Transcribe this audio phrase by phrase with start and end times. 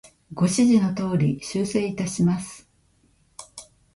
[0.33, 2.67] ご指示の通り、修正いたします。